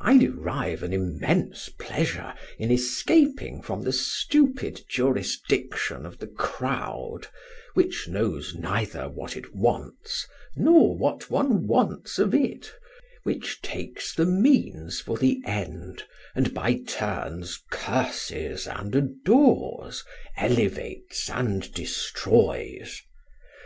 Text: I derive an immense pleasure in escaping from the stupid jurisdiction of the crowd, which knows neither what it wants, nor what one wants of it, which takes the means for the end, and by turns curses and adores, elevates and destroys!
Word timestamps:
I 0.00 0.16
derive 0.16 0.82
an 0.82 0.94
immense 0.94 1.68
pleasure 1.68 2.32
in 2.58 2.70
escaping 2.70 3.60
from 3.60 3.82
the 3.82 3.92
stupid 3.92 4.80
jurisdiction 4.88 6.06
of 6.06 6.16
the 6.20 6.26
crowd, 6.26 7.26
which 7.74 8.08
knows 8.08 8.54
neither 8.54 9.10
what 9.10 9.36
it 9.36 9.54
wants, 9.54 10.26
nor 10.56 10.96
what 10.96 11.28
one 11.28 11.66
wants 11.66 12.18
of 12.18 12.34
it, 12.34 12.72
which 13.24 13.60
takes 13.60 14.14
the 14.14 14.24
means 14.24 15.02
for 15.02 15.18
the 15.18 15.38
end, 15.44 16.02
and 16.34 16.54
by 16.54 16.80
turns 16.88 17.62
curses 17.70 18.66
and 18.66 18.94
adores, 18.94 20.02
elevates 20.38 21.28
and 21.28 21.70
destroys! 21.74 23.02